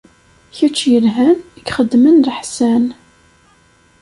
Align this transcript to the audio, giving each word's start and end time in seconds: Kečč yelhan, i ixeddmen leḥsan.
Kečč 0.55 0.77
yelhan, 0.91 1.37
i 1.43 1.47
ixeddmen 1.61 2.21
leḥsan. 2.27 2.85